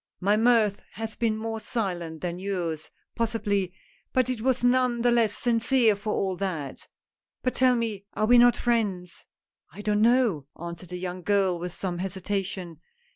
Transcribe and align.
"My 0.29 0.35
mirth 0.35 0.81
has 0.93 1.15
been 1.15 1.37
more 1.37 1.59
silent 1.59 2.21
than 2.21 2.39
yours, 2.39 2.89
possi 3.15 3.43
bly, 3.43 3.69
but 4.13 4.31
it 4.31 4.41
was 4.41 4.63
none 4.63 5.03
the 5.03 5.11
less 5.11 5.37
sincere 5.37 5.95
for 5.95 6.11
all 6.11 6.35
that. 6.37 6.87
But 7.43 7.53
tell 7.53 7.75
me, 7.75 8.05
are 8.15 8.25
we 8.25 8.39
not 8.39 8.55
friends?"" 8.57 9.25
I 9.71 9.81
don't 9.83 10.01
know," 10.01 10.47
answered 10.59 10.89
the 10.89 10.97
young 10.97 11.21
girl 11.21 11.59
with 11.59 11.71
some 11.73 11.99
hesitation. 11.99 12.79